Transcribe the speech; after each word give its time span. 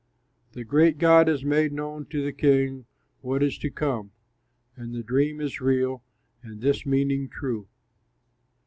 "The 0.53 0.63
great 0.63 0.97
God 0.97 1.27
has 1.27 1.45
made 1.45 1.71
known 1.71 2.07
to 2.07 2.25
the 2.25 2.33
king 2.33 2.87
what 3.19 3.43
is 3.43 3.59
to 3.59 3.69
come, 3.69 4.13
and 4.75 4.95
the 4.95 5.03
dream 5.03 5.39
is 5.39 5.61
real 5.61 6.03
and 6.41 6.59
this 6.59 6.87
meaning 6.87 7.29
true." 7.29 7.67